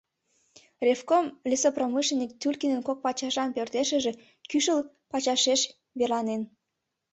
Ревком 0.85 1.25
лесопромышленник 1.49 2.31
Тюлькинын 2.41 2.81
кок 2.87 2.97
пачашан 3.05 3.49
пӧртешыже, 3.55 4.11
кӱшыл 4.49 4.79
пачашеш, 5.11 5.61
верланен. 5.97 6.41